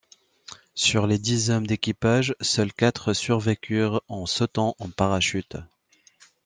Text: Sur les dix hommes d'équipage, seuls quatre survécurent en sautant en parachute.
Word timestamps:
Sur 0.73 1.05
les 1.05 1.19
dix 1.19 1.51
hommes 1.51 1.67
d'équipage, 1.67 2.35
seuls 2.41 2.73
quatre 2.73 3.13
survécurent 3.13 4.01
en 4.07 4.25
sautant 4.25 4.75
en 4.79 4.89
parachute. 4.89 5.57